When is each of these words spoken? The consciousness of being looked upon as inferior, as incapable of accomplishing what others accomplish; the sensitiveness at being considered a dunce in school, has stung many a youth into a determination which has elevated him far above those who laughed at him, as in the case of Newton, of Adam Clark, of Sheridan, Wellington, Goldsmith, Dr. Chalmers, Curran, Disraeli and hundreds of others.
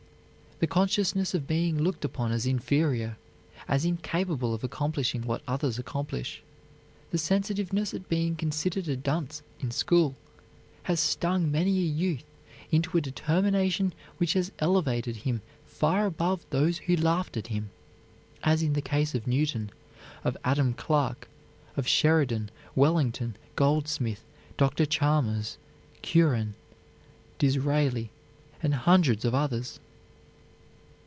The 0.61 0.67
consciousness 0.67 1.33
of 1.33 1.47
being 1.47 1.79
looked 1.81 2.05
upon 2.05 2.31
as 2.31 2.45
inferior, 2.45 3.17
as 3.67 3.83
incapable 3.83 4.53
of 4.53 4.63
accomplishing 4.63 5.23
what 5.23 5.41
others 5.47 5.79
accomplish; 5.79 6.43
the 7.09 7.17
sensitiveness 7.17 7.95
at 7.95 8.07
being 8.07 8.35
considered 8.35 8.87
a 8.87 8.95
dunce 8.95 9.41
in 9.59 9.71
school, 9.71 10.13
has 10.83 10.99
stung 10.99 11.49
many 11.51 11.75
a 11.79 11.89
youth 11.89 12.25
into 12.71 12.95
a 12.95 13.01
determination 13.01 13.91
which 14.19 14.33
has 14.33 14.51
elevated 14.59 15.15
him 15.15 15.41
far 15.65 16.05
above 16.05 16.45
those 16.51 16.77
who 16.77 16.95
laughed 16.95 17.37
at 17.37 17.47
him, 17.47 17.71
as 18.43 18.61
in 18.61 18.73
the 18.73 18.83
case 18.83 19.15
of 19.15 19.25
Newton, 19.25 19.71
of 20.23 20.37
Adam 20.43 20.75
Clark, 20.75 21.27
of 21.75 21.87
Sheridan, 21.87 22.51
Wellington, 22.75 23.35
Goldsmith, 23.55 24.23
Dr. 24.57 24.85
Chalmers, 24.85 25.57
Curran, 26.03 26.53
Disraeli 27.39 28.11
and 28.61 28.75
hundreds 28.75 29.25
of 29.25 29.33
others. 29.33 29.79